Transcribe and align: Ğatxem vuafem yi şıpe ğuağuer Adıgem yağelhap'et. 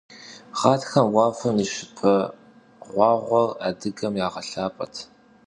Ğatxem 0.59 1.07
vuafem 1.13 1.55
yi 1.61 1.67
şıpe 1.73 2.15
ğuağuer 2.93 3.49
Adıgem 3.67 4.13
yağelhap'et. 4.19 4.95